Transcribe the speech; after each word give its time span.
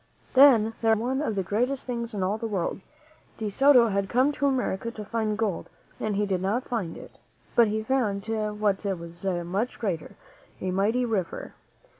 Then 0.33 0.73
there 0.81 0.95
happened 0.95 1.19
one 1.19 1.21
of 1.21 1.35
the 1.35 1.43
greatest 1.43 1.85
things 1.85 2.15
in 2.15 2.23
all 2.23 2.39
the 2.39 2.47
world. 2.47 2.81
De 3.37 3.51
Soto 3.51 3.89
had 3.89 4.09
come 4.09 4.31
to 4.31 4.47
America 4.47 4.89
to 4.89 5.05
find 5.05 5.37
gold 5.37 5.69
and 5.99 6.15
he 6.15 6.25
did 6.25 6.41
not 6.41 6.67
find 6.67 6.97
it; 6.97 7.19
but 7.53 7.67
he 7.67 7.83
found 7.83 8.27
what 8.59 8.83
was 8.83 9.23
much 9.23 9.77
greater, 9.77 10.15
a 10.59 10.71
mighty 10.71 11.05
river. 11.05 11.53